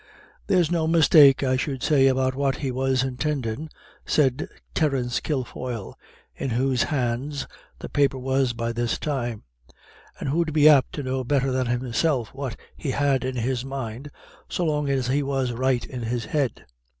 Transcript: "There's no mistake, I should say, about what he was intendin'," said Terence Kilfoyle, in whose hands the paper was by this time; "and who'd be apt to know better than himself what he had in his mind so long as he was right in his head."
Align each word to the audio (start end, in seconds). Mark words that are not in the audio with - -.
"There's 0.47 0.71
no 0.71 0.87
mistake, 0.87 1.43
I 1.43 1.55
should 1.57 1.83
say, 1.83 2.07
about 2.07 2.33
what 2.33 2.55
he 2.55 2.71
was 2.71 3.03
intendin'," 3.03 3.69
said 4.03 4.47
Terence 4.73 5.19
Kilfoyle, 5.19 5.93
in 6.35 6.49
whose 6.49 6.81
hands 6.81 7.45
the 7.77 7.87
paper 7.87 8.17
was 8.17 8.53
by 8.53 8.71
this 8.71 8.97
time; 8.97 9.43
"and 10.19 10.29
who'd 10.29 10.53
be 10.53 10.67
apt 10.67 10.93
to 10.93 11.03
know 11.03 11.23
better 11.23 11.51
than 11.51 11.67
himself 11.67 12.33
what 12.33 12.57
he 12.75 12.89
had 12.89 13.23
in 13.23 13.35
his 13.35 13.63
mind 13.63 14.09
so 14.49 14.65
long 14.65 14.89
as 14.89 15.05
he 15.05 15.21
was 15.21 15.51
right 15.51 15.85
in 15.85 16.01
his 16.01 16.25
head." 16.25 16.65